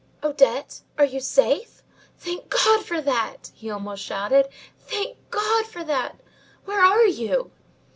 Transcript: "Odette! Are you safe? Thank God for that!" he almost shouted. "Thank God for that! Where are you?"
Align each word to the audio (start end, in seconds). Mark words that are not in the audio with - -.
"Odette! 0.23 0.81
Are 0.97 1.05
you 1.05 1.19
safe? 1.19 1.83
Thank 2.17 2.49
God 2.49 2.83
for 2.83 3.01
that!" 3.01 3.51
he 3.53 3.69
almost 3.69 4.03
shouted. 4.03 4.47
"Thank 4.79 5.17
God 5.29 5.67
for 5.67 5.83
that! 5.83 6.15
Where 6.65 6.81
are 6.83 7.05
you?" 7.05 7.51